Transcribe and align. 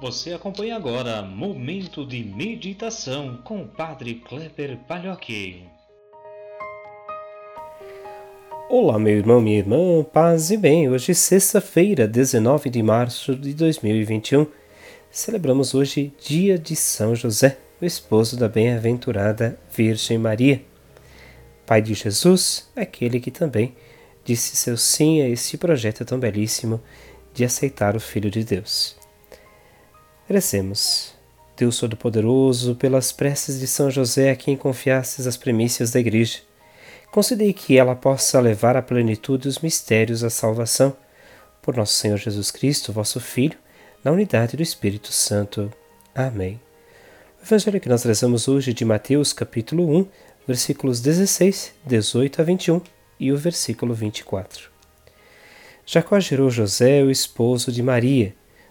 Você 0.00 0.32
acompanha 0.32 0.76
agora 0.76 1.22
Momento 1.22 2.06
de 2.06 2.22
Meditação 2.22 3.38
com 3.42 3.62
o 3.62 3.66
Padre 3.66 4.14
Kleber 4.14 4.78
Palhoque. 4.86 5.64
Olá, 8.70 8.96
meu 8.96 9.16
irmão, 9.16 9.40
minha 9.40 9.58
irmã, 9.58 10.04
paz 10.04 10.52
e 10.52 10.56
bem. 10.56 10.88
Hoje, 10.88 11.16
sexta-feira, 11.16 12.06
19 12.06 12.70
de 12.70 12.80
março 12.80 13.34
de 13.34 13.52
2021. 13.52 14.46
Celebramos 15.10 15.74
hoje 15.74 16.12
dia 16.24 16.56
de 16.56 16.76
São 16.76 17.16
José, 17.16 17.58
o 17.82 17.84
esposo 17.84 18.36
da 18.36 18.48
bem-aventurada 18.48 19.58
Virgem 19.74 20.16
Maria. 20.16 20.62
Pai 21.66 21.82
de 21.82 21.94
Jesus, 21.94 22.70
aquele 22.76 23.18
que 23.18 23.32
também 23.32 23.74
disse 24.24 24.54
seu 24.54 24.76
sim 24.76 25.22
a 25.22 25.28
este 25.28 25.58
projeto 25.58 26.04
tão 26.04 26.20
belíssimo 26.20 26.80
de 27.34 27.44
aceitar 27.44 27.96
o 27.96 28.00
Filho 28.00 28.30
de 28.30 28.44
Deus. 28.44 29.07
Recemos. 30.28 31.14
Deus 31.56 31.78
Todo-Poderoso, 31.78 32.74
pelas 32.74 33.10
preces 33.10 33.58
de 33.58 33.66
São 33.66 33.90
José 33.90 34.30
a 34.30 34.36
quem 34.36 34.58
confiastes 34.58 35.26
as 35.26 35.38
premissas 35.38 35.90
da 35.90 36.00
Igreja, 36.00 36.40
concedei 37.10 37.50
que 37.54 37.78
ela 37.78 37.96
possa 37.96 38.38
levar 38.38 38.76
à 38.76 38.82
plenitude 38.82 39.48
os 39.48 39.60
mistérios 39.60 40.20
da 40.20 40.28
salvação. 40.28 40.94
Por 41.62 41.74
nosso 41.74 41.94
Senhor 41.94 42.18
Jesus 42.18 42.50
Cristo, 42.50 42.92
vosso 42.92 43.18
Filho, 43.18 43.56
na 44.04 44.12
unidade 44.12 44.54
do 44.54 44.62
Espírito 44.62 45.10
Santo. 45.12 45.72
Amém. 46.14 46.60
O 47.40 47.46
Evangelho 47.46 47.80
que 47.80 47.88
nós 47.88 48.02
rezamos 48.02 48.48
hoje 48.48 48.72
é 48.72 48.74
de 48.74 48.84
Mateus, 48.84 49.32
capítulo 49.32 49.98
1, 49.98 50.06
versículos 50.46 51.00
16, 51.00 51.72
18 51.86 52.42
a 52.42 52.44
21 52.44 52.82
e 53.18 53.32
o 53.32 53.36
versículo 53.38 53.94
24. 53.94 54.68
Jacó 55.86 56.20
gerou 56.20 56.50
José, 56.50 57.02
o 57.02 57.10
esposo 57.10 57.72
de 57.72 57.82
Maria, 57.82 58.34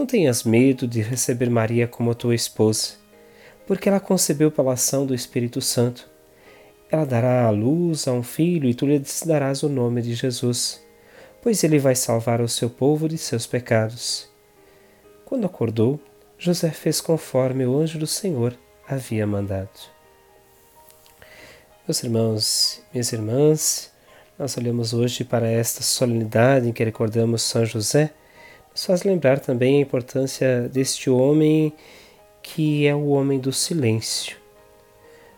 não 0.00 0.06
tenhas 0.06 0.44
medo 0.44 0.88
de 0.88 1.02
receber 1.02 1.50
Maria 1.50 1.86
como 1.86 2.14
tua 2.14 2.34
esposa, 2.34 2.94
porque 3.66 3.86
ela 3.86 4.00
concebeu 4.00 4.50
pela 4.50 4.72
ação 4.72 5.04
do 5.04 5.14
Espírito 5.14 5.60
Santo. 5.60 6.08
Ela 6.90 7.04
dará 7.04 7.44
à 7.44 7.50
luz 7.50 8.08
a 8.08 8.12
um 8.12 8.22
filho 8.22 8.66
e 8.66 8.72
tu 8.72 8.86
lhe 8.86 9.02
darás 9.26 9.62
o 9.62 9.68
nome 9.68 10.00
de 10.00 10.14
Jesus, 10.14 10.82
pois 11.42 11.62
ele 11.62 11.78
vai 11.78 11.94
salvar 11.94 12.40
o 12.40 12.48
seu 12.48 12.70
povo 12.70 13.10
de 13.10 13.18
seus 13.18 13.46
pecados. 13.46 14.26
Quando 15.26 15.44
acordou, 15.44 16.00
José 16.38 16.70
fez 16.70 16.98
conforme 16.98 17.66
o 17.66 17.78
anjo 17.78 17.98
do 17.98 18.06
Senhor 18.06 18.56
havia 18.88 19.26
mandado. 19.26 19.68
Meus 21.86 22.02
irmãos, 22.02 22.82
minhas 22.90 23.12
irmãs, 23.12 23.92
nós 24.38 24.56
olhamos 24.56 24.94
hoje 24.94 25.24
para 25.24 25.46
esta 25.46 25.82
solenidade 25.82 26.66
em 26.66 26.72
que 26.72 26.82
recordamos 26.82 27.42
São 27.42 27.66
José, 27.66 28.14
faz 28.74 29.02
lembrar 29.02 29.40
também 29.40 29.78
a 29.78 29.82
importância 29.82 30.68
deste 30.68 31.10
homem 31.10 31.72
que 32.42 32.86
é 32.86 32.94
o 32.94 33.08
homem 33.08 33.38
do 33.38 33.52
silêncio. 33.52 34.36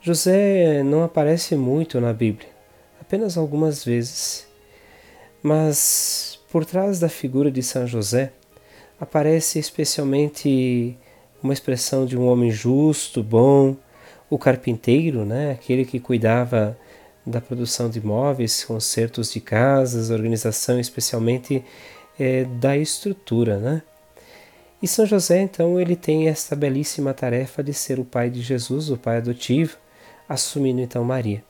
José 0.00 0.82
não 0.82 1.02
aparece 1.02 1.56
muito 1.56 2.00
na 2.00 2.12
Bíblia, 2.12 2.48
apenas 3.00 3.36
algumas 3.36 3.84
vezes, 3.84 4.46
mas 5.42 6.38
por 6.50 6.64
trás 6.64 7.00
da 7.00 7.08
figura 7.08 7.50
de 7.50 7.62
São 7.62 7.86
José 7.86 8.32
aparece 9.00 9.58
especialmente 9.58 10.96
uma 11.42 11.52
expressão 11.52 12.06
de 12.06 12.16
um 12.16 12.26
homem 12.26 12.50
justo, 12.50 13.22
bom, 13.22 13.76
o 14.30 14.38
carpinteiro, 14.38 15.24
né, 15.24 15.52
aquele 15.52 15.84
que 15.84 16.00
cuidava 16.00 16.76
da 17.26 17.40
produção 17.40 17.90
de 17.90 18.04
móveis, 18.04 18.64
consertos 18.64 19.32
de 19.32 19.40
casas, 19.40 20.10
organização 20.10 20.78
especialmente 20.78 21.64
é, 22.18 22.44
da 22.44 22.76
estrutura, 22.76 23.58
né? 23.58 23.82
E 24.82 24.86
São 24.86 25.06
José, 25.06 25.40
então, 25.40 25.80
ele 25.80 25.96
tem 25.96 26.28
esta 26.28 26.54
belíssima 26.54 27.14
tarefa 27.14 27.62
de 27.62 27.72
ser 27.72 27.98
o 27.98 28.04
pai 28.04 28.28
de 28.28 28.42
Jesus, 28.42 28.90
o 28.90 28.96
pai 28.96 29.18
adotivo, 29.18 29.76
assumindo 30.28 30.80
então 30.80 31.02
Maria. 31.02 31.42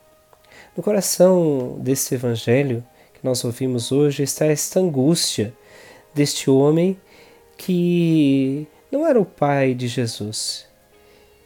No 0.75 0.81
coração 0.81 1.77
desse 1.79 2.15
evangelho 2.15 2.83
que 3.13 3.19
nós 3.23 3.43
ouvimos 3.43 3.91
hoje 3.91 4.23
está 4.23 4.45
esta 4.45 4.79
angústia 4.79 5.53
deste 6.13 6.49
homem 6.49 6.97
que 7.57 8.67
não 8.91 9.05
era 9.05 9.19
o 9.19 9.25
pai 9.25 9.73
de 9.73 9.87
Jesus, 9.87 10.65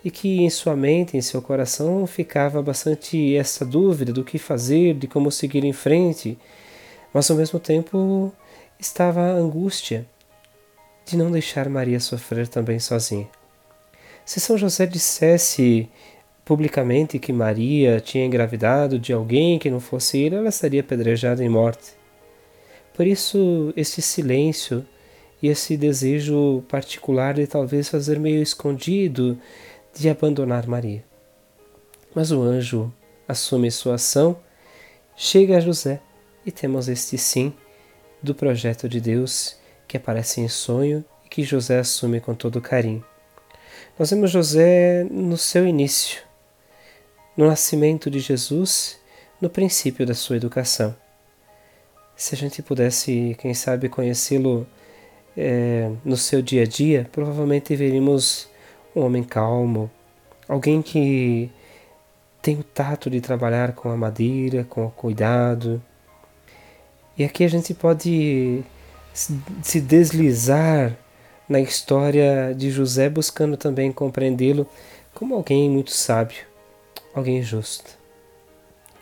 e 0.04 0.12
que 0.12 0.42
em 0.42 0.50
sua 0.50 0.76
mente, 0.76 1.16
em 1.16 1.22
seu 1.22 1.42
coração, 1.42 2.06
ficava 2.06 2.62
bastante 2.62 3.36
essa 3.36 3.66
dúvida 3.66 4.12
do 4.12 4.24
que 4.24 4.38
fazer, 4.38 4.96
de 4.96 5.08
como 5.08 5.32
seguir 5.32 5.64
em 5.64 5.74
frente, 5.74 6.38
mas 7.14 7.30
ao 7.30 7.38
mesmo 7.38 7.60
tempo 7.60 8.32
estava 8.82 9.22
a 9.22 9.34
angústia 9.34 10.08
de 11.06 11.16
não 11.16 11.32
deixar 11.32 11.70
Maria 11.70 12.00
sofrer 12.00 12.48
também 12.48 12.80
sozinha. 12.80 13.30
Se 14.26 14.40
São 14.40 14.58
José 14.58 14.88
dissesse 14.88 15.88
publicamente 16.44 17.20
que 17.20 17.32
Maria 17.32 18.02
tinha 18.02 18.26
engravidado 18.26 18.98
de 18.98 19.14
alguém 19.14 19.60
que 19.60 19.70
não 19.70 19.80
fosse 19.80 20.18
ele, 20.18 20.36
ela 20.36 20.50
estaria 20.50 20.82
apedrejada 20.82 21.44
em 21.44 21.50
morte. 21.50 21.92
Por 22.94 23.06
isso, 23.06 23.72
este 23.76 24.02
silêncio 24.02 24.86
e 25.42 25.48
esse 25.48 25.78
desejo 25.78 26.64
particular 26.68 27.36
de 27.36 27.46
talvez 27.46 27.88
fazer 27.88 28.20
meio 28.20 28.42
escondido 28.42 29.40
de 29.94 30.10
abandonar 30.10 30.68
Maria. 30.68 31.04
Mas 32.16 32.32
o 32.32 32.42
anjo 32.42 32.92
assume 33.28 33.70
sua 33.70 33.96
ação, 33.96 34.38
chega 35.16 35.58
a 35.58 35.60
José 35.60 36.02
e 36.46 36.52
temos 36.52 36.88
este 36.90 37.18
sim 37.18 37.54
do 38.22 38.36
projeto 38.36 38.88
de 38.88 39.02
Deus 39.02 39.58
que 39.88 39.98
aparece 39.98 40.40
em 40.40 40.48
sonho 40.48 41.04
e 41.26 41.30
que 41.30 41.44
José 41.44 41.80
assume 41.80 42.22
com 42.22 42.34
todo 42.34 42.62
carinho. 42.62 43.04
Nós 43.98 44.10
vemos 44.10 44.32
José 44.32 45.04
no 45.10 45.38
seu 45.38 45.68
início, 45.68 46.22
no 47.36 47.48
nascimento 47.48 48.10
de 48.10 48.20
Jesus, 48.20 49.00
no 49.40 49.50
princípio 49.50 50.06
da 50.06 50.14
sua 50.14 50.38
educação. 50.38 50.96
Se 52.16 52.36
a 52.36 52.38
gente 52.38 52.62
pudesse, 52.62 53.36
quem 53.40 53.54
sabe, 53.54 53.90
conhecê-lo 53.90 54.68
é, 55.36 55.92
no 56.06 56.16
seu 56.16 56.42
dia 56.42 56.64
a 56.64 56.66
dia, 56.66 57.10
provavelmente 57.12 57.76
veríamos 57.76 58.48
um 58.96 59.02
homem 59.02 59.24
calmo, 59.24 59.90
alguém 60.48 60.82
que 60.82 61.50
tem 62.42 62.60
o 62.60 62.64
tato 62.64 63.10
de 63.10 63.22
trabalhar 63.22 63.74
com 63.74 63.90
a 63.90 63.98
madeira, 63.98 64.64
com 64.64 64.86
o 64.86 64.92
cuidado. 64.92 65.82
E 67.18 67.24
aqui 67.24 67.44
a 67.44 67.50
gente 67.50 67.74
pode 67.74 68.64
se 69.14 69.82
deslizar 69.82 70.98
na 71.48 71.60
história 71.60 72.54
de 72.56 72.72
José, 72.72 73.10
buscando 73.10 73.58
também 73.58 73.92
compreendê-lo 73.92 74.68
como 75.14 75.36
alguém 75.36 75.70
muito 75.70 75.92
sábio, 75.92 76.46
alguém 77.14 77.44
justo. 77.44 78.00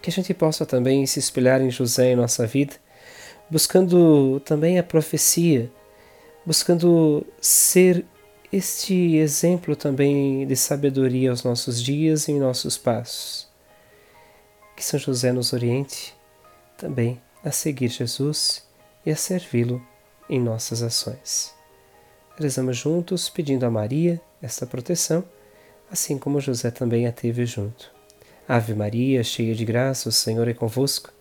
Que 0.02 0.10
a 0.10 0.14
gente 0.14 0.34
possa 0.34 0.66
também 0.66 1.06
se 1.06 1.20
espelhar 1.20 1.62
em 1.62 1.70
José 1.70 2.12
em 2.12 2.16
nossa 2.16 2.48
vida, 2.48 2.74
buscando 3.50 4.40
também 4.40 4.80
a 4.80 4.84
profecia, 4.84 5.72
buscando 6.44 7.26
ser 7.40 8.04
este 8.52 9.18
exemplo 9.18 9.76
também 9.76 10.48
de 10.48 10.56
sabedoria 10.56 11.30
aos 11.30 11.44
nossos 11.44 11.82
dias 11.82 12.28
e 12.28 12.32
em 12.32 12.40
nossos 12.40 12.78
passos. 12.78 13.48
Que 14.76 14.84
São 14.84 15.00
José 15.00 15.32
nos 15.32 15.54
oriente 15.54 16.16
também 16.76 17.22
a 17.44 17.52
seguir 17.52 17.90
Jesus 17.90 18.64
e 19.06 19.12
a 19.12 19.16
servi-lo 19.16 19.82
em 20.30 20.40
nossas 20.40 20.82
ações. 20.82 21.54
Rezamos 22.38 22.78
juntos 22.78 23.30
pedindo 23.30 23.66
a 23.66 23.70
Maria 23.70 24.22
esta 24.42 24.66
proteção, 24.66 25.24
assim 25.92 26.18
como 26.18 26.40
José 26.40 26.72
também 26.72 27.08
a 27.08 27.12
teve 27.12 27.46
junto. 27.46 27.92
Ave 28.48 28.74
Maria, 28.74 29.24
cheia 29.24 29.54
de 29.54 29.66
graça, 29.66 30.10
o 30.10 30.12
Senhor 30.12 30.48
é 30.48 30.54
convosco. 30.54 31.12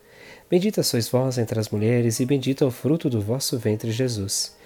Bendita 0.50 0.82
sois 0.82 1.09
vós 1.09 1.37
entre 1.37 1.59
as 1.59 1.69
mulheres, 1.69 2.21
e 2.21 2.26
bendito 2.26 2.64
é 2.64 2.67
o 2.67 2.71
fruto 2.71 3.11
do 3.11 3.21
vosso 3.21 3.59
ventre, 3.59 3.91
Jesus. 3.91 4.56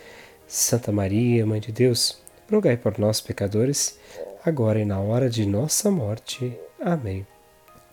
Santa 0.47 0.93
Maria, 0.93 1.45
Mãe 1.45 1.61
de 1.61 1.73
Deus, 1.73 2.21
rogai 2.51 2.77
por 2.77 2.99
nós, 2.99 3.21
pecadores, 3.21 3.99
agora 4.45 4.79
e 4.79 4.85
na 4.85 5.01
hora 5.01 5.29
de 5.29 5.47
nossa 5.47 5.91
morte. 5.91 6.57
Amém. 6.81 7.27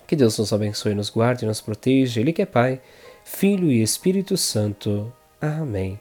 Que 0.06 0.16
Deus 0.16 0.38
nos 0.38 0.52
abençoe, 0.52 0.94
nos 0.94 1.10
guarde 1.10 1.46
e 1.46 1.48
nos 1.48 1.62
proteja, 1.62 2.20
Ele 2.20 2.34
que 2.34 2.42
é 2.42 2.46
Pai, 2.46 2.82
Filho 3.32 3.72
e 3.72 3.82
Espírito 3.82 4.36
Santo. 4.36 5.14
Amém. 5.40 5.98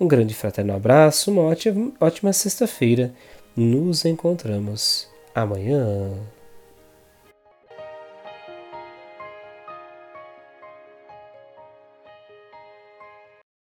Um 0.00 0.08
grande 0.08 0.32
fraterno 0.32 0.74
abraço, 0.74 1.30
uma 1.30 1.42
ótima, 1.42 1.92
ótima 2.00 2.32
sexta-feira 2.32 3.12
Nos 3.54 4.06
encontramos 4.06 5.06
amanhã. 5.34 6.12